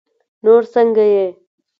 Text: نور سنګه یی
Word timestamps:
نور 0.43 0.63
سنګه 0.73 1.05
یی 1.13 1.27